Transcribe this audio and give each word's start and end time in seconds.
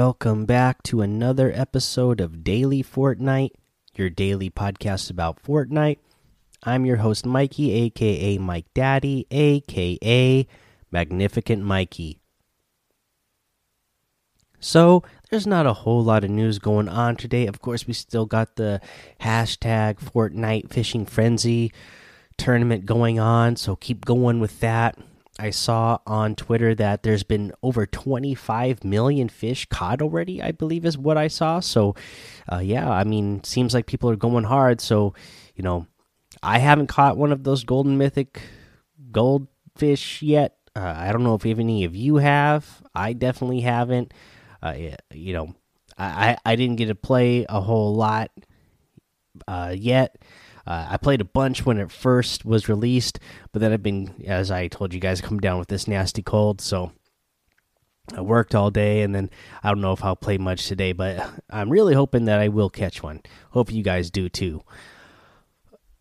Welcome 0.00 0.44
back 0.44 0.84
to 0.84 1.00
another 1.00 1.50
episode 1.52 2.20
of 2.20 2.44
Daily 2.44 2.84
Fortnite, 2.84 3.50
your 3.96 4.08
daily 4.08 4.48
podcast 4.48 5.10
about 5.10 5.42
Fortnite. 5.42 5.98
I'm 6.62 6.86
your 6.86 6.98
host, 6.98 7.26
Mikey, 7.26 7.72
aka 7.72 8.38
Mike 8.38 8.66
Daddy, 8.74 9.26
aka 9.32 10.46
Magnificent 10.92 11.64
Mikey. 11.64 12.20
So, 14.60 15.02
there's 15.30 15.48
not 15.48 15.66
a 15.66 15.72
whole 15.72 16.04
lot 16.04 16.22
of 16.22 16.30
news 16.30 16.60
going 16.60 16.88
on 16.88 17.16
today. 17.16 17.48
Of 17.48 17.60
course, 17.60 17.88
we 17.88 17.92
still 17.92 18.24
got 18.24 18.54
the 18.54 18.80
hashtag 19.20 19.96
Fortnite 19.96 20.70
Fishing 20.70 21.06
Frenzy 21.06 21.72
tournament 22.36 22.86
going 22.86 23.18
on, 23.18 23.56
so 23.56 23.74
keep 23.74 24.04
going 24.04 24.38
with 24.38 24.60
that. 24.60 24.96
I 25.38 25.50
saw 25.50 25.98
on 26.06 26.34
Twitter 26.34 26.74
that 26.74 27.02
there's 27.02 27.22
been 27.22 27.52
over 27.62 27.86
25 27.86 28.84
million 28.84 29.28
fish 29.28 29.66
caught 29.66 30.02
already, 30.02 30.42
I 30.42 30.52
believe 30.52 30.84
is 30.84 30.98
what 30.98 31.16
I 31.16 31.28
saw. 31.28 31.60
So, 31.60 31.94
uh, 32.50 32.58
yeah, 32.58 32.90
I 32.90 33.04
mean, 33.04 33.44
seems 33.44 33.72
like 33.72 33.86
people 33.86 34.10
are 34.10 34.16
going 34.16 34.44
hard. 34.44 34.80
So, 34.80 35.14
you 35.54 35.62
know, 35.62 35.86
I 36.42 36.58
haven't 36.58 36.88
caught 36.88 37.16
one 37.16 37.32
of 37.32 37.44
those 37.44 37.64
golden 37.64 37.98
mythic 37.98 38.40
goldfish 39.12 40.22
yet. 40.22 40.56
Uh, 40.74 40.94
I 40.96 41.12
don't 41.12 41.24
know 41.24 41.34
if 41.34 41.46
any 41.46 41.84
of 41.84 41.94
you 41.94 42.16
have. 42.16 42.82
I 42.94 43.12
definitely 43.12 43.60
haven't. 43.60 44.12
Uh, 44.62 44.74
you 45.12 45.32
know, 45.32 45.54
I, 45.96 46.36
I 46.44 46.56
didn't 46.56 46.76
get 46.76 46.86
to 46.86 46.94
play 46.94 47.46
a 47.48 47.60
whole 47.60 47.94
lot 47.94 48.30
uh, 49.46 49.74
yet. 49.76 50.16
Uh, 50.68 50.86
I 50.90 50.98
played 50.98 51.22
a 51.22 51.24
bunch 51.24 51.64
when 51.64 51.78
it 51.78 51.90
first 51.90 52.44
was 52.44 52.68
released, 52.68 53.18
but 53.52 53.60
then 53.60 53.72
I've 53.72 53.82
been, 53.82 54.22
as 54.26 54.50
I 54.50 54.68
told 54.68 54.92
you 54.92 55.00
guys, 55.00 55.22
come 55.22 55.40
down 55.40 55.58
with 55.58 55.68
this 55.68 55.88
nasty 55.88 56.22
cold. 56.22 56.60
So 56.60 56.92
I 58.14 58.20
worked 58.20 58.54
all 58.54 58.70
day, 58.70 59.00
and 59.00 59.14
then 59.14 59.30
I 59.62 59.70
don't 59.70 59.80
know 59.80 59.94
if 59.94 60.04
I'll 60.04 60.14
play 60.14 60.36
much 60.36 60.68
today, 60.68 60.92
but 60.92 61.26
I'm 61.48 61.70
really 61.70 61.94
hoping 61.94 62.26
that 62.26 62.38
I 62.38 62.48
will 62.48 62.68
catch 62.68 63.02
one. 63.02 63.22
Hope 63.52 63.72
you 63.72 63.82
guys 63.82 64.10
do 64.10 64.28
too. 64.28 64.62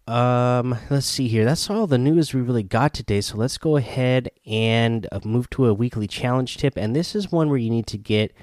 Um, 0.06 0.78
let's 0.90 1.06
see 1.06 1.30
here. 1.30 1.46
That's 1.46 1.70
all 1.70 1.88
the 1.88 1.98
news 1.98 2.34
we 2.34 2.42
really 2.42 2.64
got 2.64 2.94
today. 2.94 3.22
So 3.22 3.38
let's 3.38 3.58
go 3.58 3.78
ahead 3.78 4.30
and 4.46 5.08
uh, 5.14 5.22
move 5.24 5.50
to 5.52 5.68
a 5.68 5.74
weekly 5.74 6.08
challenge 6.08 6.58
tip. 6.58 6.76
And 6.76 6.94
this 6.94 7.16
is 7.16 7.31
one 7.31 7.48
where 7.48 7.58
you 7.58 7.70
need 7.70 7.88
to 7.88 7.98
get 7.98 8.34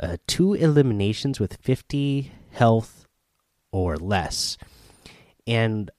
uh, 0.00 0.16
two 0.26 0.54
eliminations 0.54 1.38
with 1.38 1.56
50 1.62 2.32
health 2.50 3.06
or 3.70 3.96
less. 3.96 4.58
And 5.48 5.90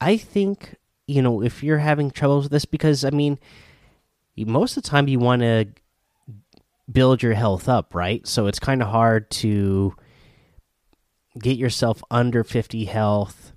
I 0.00 0.16
think, 0.16 0.76
you 1.08 1.20
know, 1.20 1.42
if 1.42 1.62
you're 1.62 1.78
having 1.78 2.12
troubles 2.12 2.44
with 2.44 2.52
this, 2.52 2.64
because 2.64 3.04
I 3.04 3.10
mean, 3.10 3.38
most 4.36 4.76
of 4.76 4.84
the 4.84 4.88
time 4.88 5.08
you 5.08 5.18
want 5.18 5.42
to 5.42 5.66
build 6.90 7.22
your 7.22 7.34
health 7.34 7.68
up, 7.68 7.94
right? 7.94 8.26
So 8.26 8.46
it's 8.46 8.60
kind 8.60 8.80
of 8.80 8.88
hard 8.88 9.28
to 9.30 9.94
get 11.38 11.56
yourself 11.56 12.02
under 12.10 12.44
50 12.44 12.84
health 12.84 13.52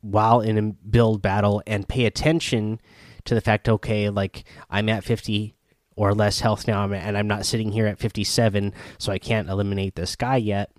while 0.00 0.40
in 0.40 0.58
a 0.58 0.62
build 0.62 1.20
battle 1.20 1.62
and 1.66 1.88
pay 1.88 2.04
attention 2.04 2.80
to 3.24 3.34
the 3.34 3.40
fact, 3.40 3.68
okay, 3.68 4.08
like 4.08 4.44
I'm 4.70 4.88
at 4.88 5.02
50 5.02 5.56
or 5.96 6.14
less 6.14 6.40
health 6.40 6.68
now, 6.68 6.84
and 6.92 7.16
I'm 7.16 7.26
not 7.26 7.46
sitting 7.46 7.72
here 7.72 7.86
at 7.86 7.98
57, 7.98 8.72
so 8.98 9.12
I 9.12 9.18
can't 9.18 9.48
eliminate 9.48 9.96
this 9.96 10.14
guy 10.14 10.36
yet 10.36 10.70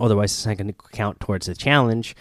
Otherwise, 0.00 0.32
it's 0.32 0.46
not 0.46 0.56
going 0.56 0.72
to 0.72 0.88
count 0.92 1.20
towards 1.20 1.46
the 1.46 1.54
challenge. 1.54 2.14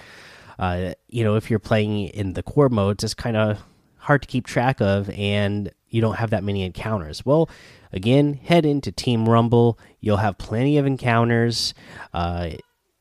Uh, 0.59 0.93
you 1.07 1.23
know, 1.23 1.35
if 1.35 1.49
you're 1.49 1.59
playing 1.59 2.07
in 2.07 2.33
the 2.33 2.43
core 2.43 2.69
modes, 2.69 3.03
it's 3.03 3.13
kind 3.13 3.35
of 3.35 3.59
hard 3.97 4.21
to 4.21 4.27
keep 4.27 4.45
track 4.45 4.81
of, 4.81 5.09
and 5.11 5.71
you 5.89 6.01
don't 6.01 6.15
have 6.15 6.29
that 6.31 6.43
many 6.43 6.63
encounters. 6.63 7.25
Well, 7.25 7.49
again, 7.91 8.33
head 8.33 8.65
into 8.65 8.91
Team 8.91 9.27
Rumble. 9.27 9.77
You'll 9.99 10.17
have 10.17 10.37
plenty 10.37 10.77
of 10.77 10.85
encounters. 10.85 11.73
Uh, 12.13 12.51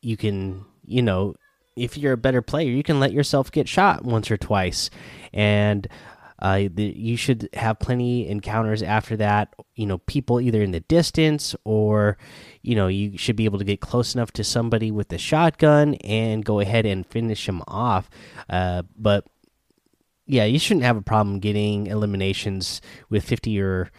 you 0.01 0.17
can, 0.17 0.65
you 0.85 1.03
know, 1.03 1.35
if 1.77 1.97
you're 1.97 2.13
a 2.13 2.19
better 2.19 2.43
player, 2.43 2.71
you 2.71 2.83
can 2.83 3.01
let 3.01 3.13
yourself 3.13 3.51
get 3.53 3.69
shot 3.69 4.05
once 4.05 4.31
or 4.31 4.37
twice, 4.37 4.91
and 5.33 5.87
uh, 6.41 6.69
the, 6.73 6.93
you 6.97 7.17
should 7.17 7.49
have 7.55 7.79
plenty 7.79 8.29
encounters 8.29 8.83
after 8.83 9.17
that. 9.19 9.55
You 9.75 9.87
know, 9.87 9.99
people 9.99 10.41
either 10.41 10.63
in 10.63 10.73
the 10.73 10.81
distance 10.81 11.55
or, 11.65 12.17
you 12.63 12.75
know, 12.75 12.89
you 12.89 13.19
should 13.19 13.37
be 13.37 13.45
able 13.45 13.59
to 13.59 13.65
get 13.65 13.81
close 13.81 14.15
enough 14.15 14.33
to 14.33 14.45
somebody 14.45 14.91
with 14.91 15.09
the 15.09 15.19
shotgun 15.19 15.95
and 15.97 16.45
go 16.45 16.61
ahead 16.61 16.87
and 16.87 17.07
finish 17.07 17.45
them 17.45 17.63
off. 17.69 18.09
Uh, 18.49 18.83
but 18.97 19.27
yeah, 20.27 20.45
you 20.45 20.59
shouldn't 20.59 20.85
have 20.85 20.97
a 20.97 21.03
problem 21.03 21.41
getting 21.41 21.87
eliminations 21.89 22.81
with 23.09 23.25
50 23.25 23.61
or 23.61 23.91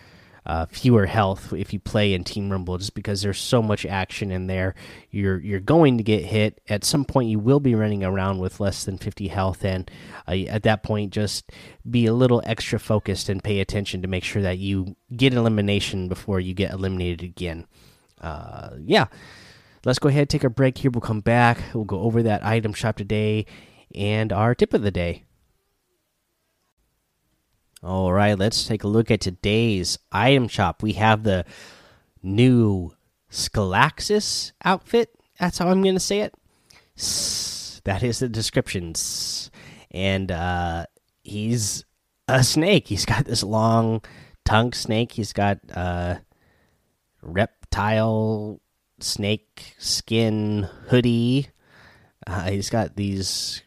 uh, 0.45 0.65
fewer 0.65 1.05
health 1.05 1.53
if 1.53 1.71
you 1.71 1.79
play 1.79 2.13
in 2.13 2.23
Team 2.23 2.51
Rumble, 2.51 2.77
just 2.77 2.95
because 2.95 3.21
there's 3.21 3.39
so 3.39 3.61
much 3.61 3.85
action 3.85 4.31
in 4.31 4.47
there. 4.47 4.73
You're 5.11 5.39
you're 5.39 5.59
going 5.59 5.97
to 5.97 6.03
get 6.03 6.25
hit 6.25 6.61
at 6.67 6.83
some 6.83 7.05
point. 7.05 7.29
You 7.29 7.39
will 7.39 7.59
be 7.59 7.75
running 7.75 8.03
around 8.03 8.39
with 8.39 8.59
less 8.59 8.83
than 8.83 8.97
50 8.97 9.27
health, 9.27 9.63
and 9.63 9.89
uh, 10.27 10.31
at 10.47 10.63
that 10.63 10.83
point, 10.83 11.13
just 11.13 11.51
be 11.89 12.05
a 12.07 12.13
little 12.13 12.41
extra 12.45 12.79
focused 12.79 13.29
and 13.29 13.43
pay 13.43 13.59
attention 13.59 14.01
to 14.01 14.07
make 14.07 14.23
sure 14.23 14.41
that 14.41 14.57
you 14.57 14.95
get 15.15 15.33
elimination 15.33 16.07
before 16.07 16.39
you 16.39 16.53
get 16.53 16.71
eliminated 16.71 17.21
again. 17.21 17.67
Uh, 18.19 18.71
yeah, 18.79 19.05
let's 19.85 19.99
go 19.99 20.09
ahead 20.09 20.29
take 20.29 20.43
a 20.43 20.49
break 20.49 20.77
here. 20.77 20.91
We'll 20.91 21.01
come 21.01 21.21
back. 21.21 21.59
We'll 21.73 21.83
go 21.83 21.99
over 21.99 22.23
that 22.23 22.45
item 22.45 22.73
shop 22.73 22.97
today 22.97 23.45
and 23.93 24.33
our 24.33 24.55
tip 24.55 24.73
of 24.73 24.81
the 24.81 24.91
day. 24.91 25.23
All 27.83 28.13
right, 28.13 28.37
let's 28.37 28.67
take 28.67 28.83
a 28.83 28.87
look 28.87 29.09
at 29.09 29.21
today's 29.21 29.97
item 30.11 30.47
shop. 30.47 30.83
We 30.83 30.93
have 30.93 31.23
the 31.23 31.45
new 32.21 32.91
Skalaxis 33.31 34.51
outfit. 34.63 35.09
That's 35.39 35.57
how 35.57 35.67
I'm 35.67 35.81
going 35.81 35.95
to 35.95 35.99
say 35.99 36.19
it. 36.19 36.35
That 37.83 38.03
is 38.03 38.19
the 38.19 38.29
description. 38.29 38.93
And 39.89 40.31
uh, 40.31 40.85
he's 41.23 41.83
a 42.27 42.43
snake. 42.43 42.87
He's 42.87 43.05
got 43.05 43.25
this 43.25 43.41
long 43.41 44.03
tongue 44.45 44.73
snake. 44.73 45.13
He's 45.13 45.33
got 45.33 45.57
uh, 45.73 46.17
reptile 47.23 48.61
snake 48.99 49.73
skin 49.79 50.69
hoodie. 50.89 51.49
Uh, 52.27 52.51
he's 52.51 52.69
got 52.69 52.95
these 52.95 53.63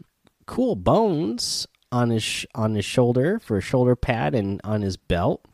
cool 0.46 0.76
bones 0.76 1.66
on 1.94 2.10
his 2.10 2.44
on 2.56 2.74
his 2.74 2.84
shoulder 2.84 3.38
for 3.38 3.56
a 3.56 3.62
shoulder 3.62 3.94
pad 3.94 4.34
and 4.34 4.60
on 4.64 4.82
his 4.82 4.96
belt. 4.96 5.44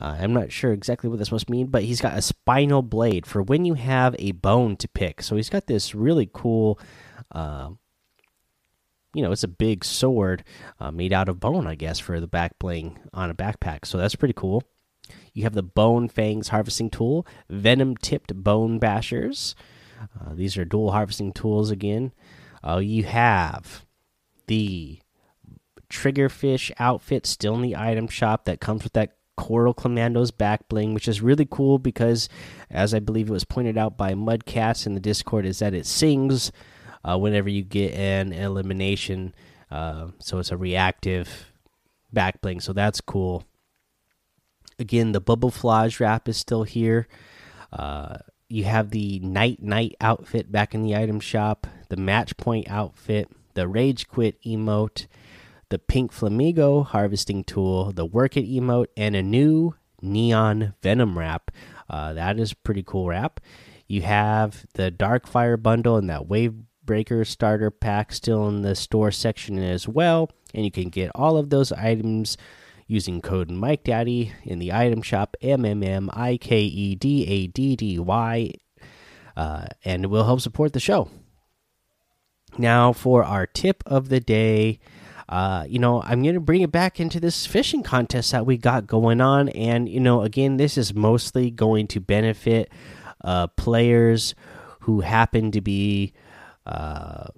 Uh, 0.00 0.16
I'm 0.20 0.34
not 0.34 0.52
sure 0.52 0.72
exactly 0.72 1.08
what 1.08 1.18
this 1.18 1.32
must 1.32 1.50
mean, 1.50 1.68
but 1.68 1.82
he's 1.82 2.02
got 2.02 2.16
a 2.16 2.22
spinal 2.22 2.82
blade 2.82 3.26
for 3.26 3.42
when 3.42 3.64
you 3.64 3.74
have 3.74 4.14
a 4.18 4.32
bone 4.32 4.76
to 4.76 4.86
pick. 4.88 5.22
So 5.22 5.34
he's 5.34 5.48
got 5.48 5.66
this 5.66 5.92
really 5.92 6.30
cool, 6.32 6.78
uh, 7.32 7.70
you 9.12 9.22
know, 9.22 9.32
it's 9.32 9.42
a 9.42 9.48
big 9.48 9.84
sword 9.84 10.44
uh, 10.78 10.92
made 10.92 11.12
out 11.12 11.28
of 11.28 11.40
bone, 11.40 11.66
I 11.66 11.74
guess, 11.74 11.98
for 11.98 12.20
the 12.20 12.28
back 12.28 12.60
bling 12.60 12.98
on 13.12 13.30
a 13.30 13.34
backpack. 13.34 13.86
So 13.86 13.98
that's 13.98 14.14
pretty 14.14 14.34
cool. 14.34 14.62
You 15.32 15.42
have 15.44 15.54
the 15.54 15.62
Bone 15.64 16.08
Fangs 16.08 16.48
harvesting 16.48 16.90
tool, 16.90 17.26
Venom 17.48 17.96
tipped 17.96 18.34
bone 18.34 18.78
bashers. 18.78 19.54
Uh, 20.00 20.34
these 20.34 20.56
are 20.56 20.64
dual 20.64 20.92
harvesting 20.92 21.32
tools 21.32 21.70
again. 21.70 22.12
Uh, 22.62 22.76
you 22.76 23.04
have 23.04 23.84
the 24.46 25.00
triggerfish 25.90 26.70
outfit 26.78 27.26
still 27.26 27.54
in 27.54 27.62
the 27.62 27.76
item 27.76 28.08
shop 28.08 28.44
that 28.44 28.60
comes 28.60 28.84
with 28.84 28.92
that 28.94 29.14
Coral 29.36 29.72
Commandos 29.72 30.32
back 30.32 30.68
bling, 30.68 30.94
which 30.94 31.06
is 31.06 31.22
really 31.22 31.46
cool 31.48 31.78
because, 31.78 32.28
as 32.70 32.92
I 32.92 32.98
believe 32.98 33.28
it 33.28 33.32
was 33.32 33.44
pointed 33.44 33.78
out 33.78 33.96
by 33.96 34.14
Mudcats 34.14 34.84
in 34.84 34.94
the 34.94 35.00
Discord, 35.00 35.46
is 35.46 35.60
that 35.60 35.74
it 35.74 35.86
sings 35.86 36.50
uh, 37.04 37.16
whenever 37.16 37.48
you 37.48 37.62
get 37.62 37.94
an 37.94 38.32
elimination. 38.32 39.34
Uh, 39.70 40.08
so 40.18 40.38
it's 40.38 40.50
a 40.50 40.56
reactive 40.56 41.52
back 42.12 42.40
bling, 42.40 42.60
so 42.60 42.72
that's 42.72 43.00
cool. 43.00 43.44
Again, 44.78 45.12
the 45.12 45.20
Bubbleflage 45.20 46.00
wrap 46.00 46.28
is 46.28 46.36
still 46.36 46.64
here. 46.64 47.06
Uh, 47.72 48.18
you 48.48 48.64
have 48.64 48.90
the 48.90 49.20
Nite 49.20 49.62
Nite 49.62 49.94
outfit 50.00 50.50
back 50.50 50.74
in 50.74 50.82
the 50.82 50.96
item 50.96 51.20
shop, 51.20 51.66
the 51.90 51.96
Match 51.96 52.36
Point 52.36 52.68
outfit, 52.68 53.28
the 53.54 53.68
Rage 53.68 54.08
Quit 54.08 54.40
emote 54.42 55.06
the 55.70 55.78
pink 55.78 56.12
flamingo 56.12 56.82
harvesting 56.82 57.44
tool, 57.44 57.92
the 57.92 58.06
work 58.06 58.36
it 58.36 58.48
emote, 58.48 58.86
and 58.96 59.14
a 59.14 59.22
new 59.22 59.74
neon 60.00 60.74
venom 60.82 61.18
wrap. 61.18 61.50
Uh, 61.90 62.12
that 62.12 62.38
is 62.38 62.54
pretty 62.54 62.82
cool 62.82 63.08
wrap. 63.08 63.40
You 63.86 64.02
have 64.02 64.66
the 64.74 64.90
dark 64.90 65.26
fire 65.26 65.56
bundle 65.56 65.96
and 65.96 66.10
that 66.10 66.28
wave 66.28 66.54
breaker 66.84 67.24
starter 67.24 67.70
pack 67.70 68.12
still 68.12 68.48
in 68.48 68.62
the 68.62 68.74
store 68.74 69.10
section 69.10 69.58
as 69.58 69.86
well, 69.88 70.30
and 70.54 70.64
you 70.64 70.70
can 70.70 70.88
get 70.88 71.10
all 71.14 71.36
of 71.36 71.50
those 71.50 71.72
items 71.72 72.36
using 72.86 73.20
code 73.20 73.50
Mike 73.50 73.84
Daddy 73.84 74.32
in 74.44 74.58
the 74.58 74.72
item 74.72 75.02
shop 75.02 75.36
M 75.42 75.64
M 75.64 75.82
M 75.82 76.10
I 76.14 76.38
K 76.38 76.60
E 76.60 76.94
D 76.94 77.26
A 77.26 77.46
D 77.46 77.76
D 77.76 77.98
Y, 77.98 78.52
uh, 79.36 79.66
and 79.84 80.06
will 80.06 80.24
help 80.24 80.40
support 80.40 80.72
the 80.72 80.80
show. 80.80 81.10
Now 82.56 82.92
for 82.92 83.22
our 83.24 83.46
tip 83.46 83.82
of 83.86 84.08
the 84.08 84.20
day 84.20 84.80
uh, 85.28 85.64
you 85.68 85.78
know, 85.78 86.02
I'm 86.02 86.22
going 86.22 86.34
to 86.34 86.40
bring 86.40 86.62
it 86.62 86.72
back 86.72 87.00
into 87.00 87.20
this 87.20 87.46
fishing 87.46 87.82
contest 87.82 88.32
that 88.32 88.46
we 88.46 88.56
got 88.56 88.86
going 88.86 89.20
on. 89.20 89.48
And, 89.50 89.88
you 89.88 90.00
know, 90.00 90.22
again, 90.22 90.56
this 90.56 90.78
is 90.78 90.94
mostly 90.94 91.50
going 91.50 91.86
to 91.88 92.00
benefit 92.00 92.70
uh, 93.22 93.48
players 93.48 94.34
who 94.80 95.00
happen 95.00 95.50
to 95.52 95.60
be 95.60 96.14
uh, 96.64 97.28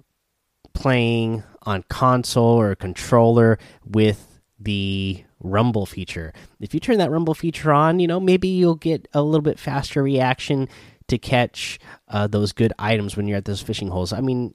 playing 0.73 1.43
on 1.63 1.83
console 1.89 2.59
or 2.59 2.75
controller 2.75 3.59
with 3.85 4.39
the 4.59 5.23
rumble 5.39 5.85
feature. 5.85 6.33
If 6.59 6.73
you 6.73 6.79
turn 6.79 6.97
that 6.99 7.11
rumble 7.11 7.33
feature 7.33 7.73
on, 7.73 7.99
you 7.99 8.07
know, 8.07 8.19
maybe 8.19 8.47
you'll 8.47 8.75
get 8.75 9.07
a 9.13 9.21
little 9.21 9.41
bit 9.41 9.59
faster 9.59 10.01
reaction 10.01 10.69
to 11.07 11.17
catch 11.17 11.79
uh, 12.07 12.27
those 12.27 12.53
good 12.53 12.71
items 12.79 13.17
when 13.17 13.27
you're 13.27 13.37
at 13.37 13.45
those 13.45 13.61
fishing 13.61 13.89
holes. 13.89 14.13
I 14.13 14.21
mean, 14.21 14.53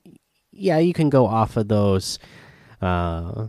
yeah, 0.53 0.79
you 0.79 0.95
can 0.95 1.11
go 1.11 1.27
off 1.27 1.57
of 1.57 1.69
those, 1.69 2.19
uh, 2.81 3.49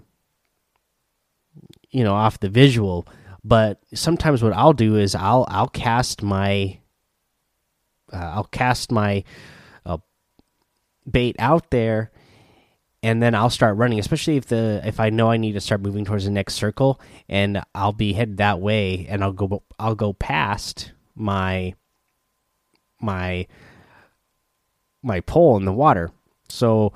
you 1.89 2.03
know, 2.03 2.13
off 2.13 2.39
the 2.39 2.49
visual. 2.49 3.07
But 3.43 3.79
sometimes 3.93 4.43
what 4.43 4.53
I'll 4.53 4.73
do 4.73 4.95
is 4.95 5.15
I'll 5.15 5.45
I'll 5.49 5.69
cast 5.69 6.21
my 6.21 6.79
uh, 8.11 8.17
I'll 8.17 8.43
cast 8.45 8.91
my 8.91 9.23
uh, 9.85 9.97
bait 11.09 11.35
out 11.39 11.69
there 11.71 12.11
and 13.03 13.21
then 13.21 13.35
I'll 13.35 13.49
start 13.49 13.77
running, 13.77 13.99
especially 13.99 14.37
if 14.37 14.47
the 14.47 14.81
if 14.83 14.99
I 14.99 15.09
know 15.09 15.29
I 15.29 15.37
need 15.37 15.53
to 15.53 15.61
start 15.61 15.81
moving 15.81 16.03
towards 16.03 16.25
the 16.25 16.31
next 16.31 16.55
circle, 16.55 16.99
and 17.29 17.61
I'll 17.75 17.93
be 17.93 18.13
headed 18.13 18.37
that 18.37 18.59
way, 18.59 19.05
and 19.07 19.23
I'll 19.23 19.33
go 19.33 19.63
I'll 19.79 19.95
go 19.95 20.13
past 20.13 20.91
my 21.15 21.73
my 22.99 23.47
my 25.03 25.19
pole 25.21 25.57
in 25.57 25.65
the 25.65 25.71
water. 25.71 26.11
So 26.49 26.93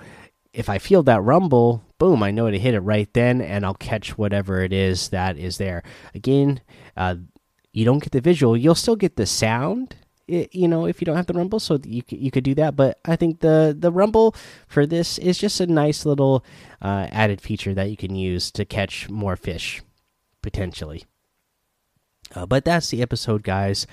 if 0.53 0.69
I 0.69 0.79
feel 0.79 1.03
that 1.03 1.21
rumble, 1.21 1.83
boom, 2.01 2.23
I 2.23 2.31
know 2.31 2.49
to 2.49 2.57
hit 2.57 2.73
it 2.73 2.79
right 2.79 3.07
then, 3.13 3.41
and 3.41 3.63
I'll 3.63 3.75
catch 3.75 4.17
whatever 4.17 4.63
it 4.63 4.73
is 4.73 5.09
that 5.09 5.37
is 5.37 5.59
there. 5.59 5.83
Again, 6.15 6.59
uh, 6.97 7.17
you 7.73 7.85
don't 7.85 8.01
get 8.01 8.11
the 8.11 8.21
visual, 8.21 8.57
you'll 8.57 8.73
still 8.73 8.95
get 8.95 9.17
the 9.17 9.27
sound 9.27 9.95
you 10.27 10.67
know, 10.67 10.85
if 10.85 11.01
you 11.01 11.05
don't 11.05 11.17
have 11.17 11.27
the 11.27 11.33
rumble, 11.33 11.59
so 11.59 11.77
you 11.83 12.03
you 12.07 12.31
could 12.31 12.45
do 12.45 12.55
that. 12.55 12.75
But 12.75 12.99
I 13.03 13.17
think 13.17 13.41
the 13.41 13.75
the 13.77 13.91
rumble 13.91 14.33
for 14.65 14.85
this 14.85 15.17
is 15.17 15.37
just 15.37 15.59
a 15.59 15.67
nice 15.67 16.05
little 16.05 16.45
uh, 16.81 17.07
added 17.11 17.41
feature 17.41 17.73
that 17.73 17.89
you 17.89 17.97
can 17.97 18.15
use 18.15 18.49
to 18.51 18.63
catch 18.63 19.09
more 19.09 19.35
fish 19.35 19.81
potentially. 20.41 21.03
Uh, 22.33 22.45
but 22.45 22.63
that's 22.63 22.89
the 22.89 23.01
episode, 23.01 23.43
guys. 23.43 23.85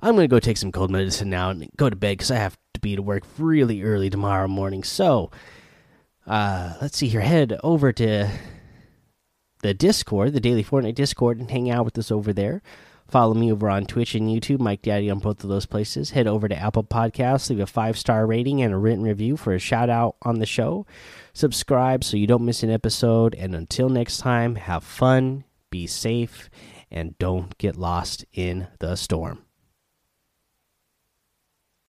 I'm 0.00 0.14
gonna 0.14 0.28
go 0.28 0.38
take 0.38 0.58
some 0.58 0.70
cold 0.70 0.92
medicine 0.92 1.28
now 1.28 1.50
and 1.50 1.68
go 1.76 1.90
to 1.90 1.96
bed 1.96 2.18
because 2.18 2.30
I 2.30 2.36
have 2.36 2.56
to 2.74 2.80
be 2.80 2.94
to 2.94 3.02
work 3.02 3.24
really 3.36 3.82
early 3.82 4.10
tomorrow 4.10 4.46
morning. 4.46 4.84
So, 4.84 5.30
uh, 6.30 6.74
let's 6.80 6.96
see 6.96 7.08
here. 7.08 7.20
Head 7.20 7.58
over 7.64 7.92
to 7.92 8.30
the 9.62 9.74
Discord, 9.74 10.32
the 10.32 10.40
Daily 10.40 10.62
Fortnite 10.62 10.94
Discord, 10.94 11.40
and 11.40 11.50
hang 11.50 11.68
out 11.68 11.84
with 11.84 11.98
us 11.98 12.12
over 12.12 12.32
there. 12.32 12.62
Follow 13.08 13.34
me 13.34 13.50
over 13.50 13.68
on 13.68 13.86
Twitch 13.86 14.14
and 14.14 14.28
YouTube, 14.28 14.60
Mike 14.60 14.82
Daddy 14.82 15.10
on 15.10 15.18
both 15.18 15.42
of 15.42 15.50
those 15.50 15.66
places. 15.66 16.10
Head 16.10 16.28
over 16.28 16.46
to 16.46 16.54
Apple 16.54 16.84
Podcasts, 16.84 17.50
leave 17.50 17.58
a 17.58 17.66
five 17.66 17.98
star 17.98 18.24
rating 18.26 18.62
and 18.62 18.72
a 18.72 18.78
written 18.78 19.02
review 19.02 19.36
for 19.36 19.52
a 19.52 19.58
shout 19.58 19.90
out 19.90 20.14
on 20.22 20.38
the 20.38 20.46
show. 20.46 20.86
Subscribe 21.32 22.04
so 22.04 22.16
you 22.16 22.28
don't 22.28 22.44
miss 22.44 22.62
an 22.62 22.70
episode. 22.70 23.34
And 23.34 23.52
until 23.52 23.88
next 23.88 24.18
time, 24.18 24.54
have 24.54 24.84
fun, 24.84 25.42
be 25.70 25.88
safe, 25.88 26.48
and 26.92 27.18
don't 27.18 27.58
get 27.58 27.74
lost 27.74 28.24
in 28.32 28.68
the 28.78 28.94
storm. 28.94 29.44